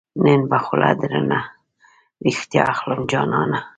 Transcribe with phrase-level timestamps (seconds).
[0.23, 1.39] نن به خوله درنه
[2.23, 3.59] ريښتیا اخلم جانانه